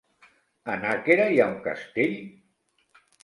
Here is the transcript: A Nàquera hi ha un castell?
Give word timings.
A 0.75 0.77
Nàquera 0.85 1.27
hi 1.33 1.37
ha 1.43 1.47
un 1.51 1.61
castell? 1.67 2.17